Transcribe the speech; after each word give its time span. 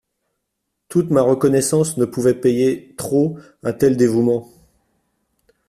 Toute 0.89 1.11
ma 1.11 1.21
reconnaissance 1.21 1.97
ne 1.97 2.05
pouvait 2.05 2.33
payer 2.33 2.95
trop 2.97 3.37
un 3.61 3.71
tel 3.71 3.97
dévouement. 3.97 4.49